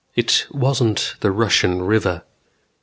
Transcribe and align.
It 0.15 0.47
wasn't 0.51 1.13
the 1.19 1.29
Russian 1.29 1.83
River. 1.83 2.23